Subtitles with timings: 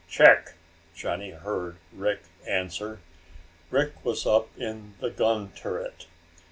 [0.09, 0.53] "Check!"
[0.95, 2.97] Johnny heard Rick answer.
[3.69, 6.07] Rick was up in the gun turret.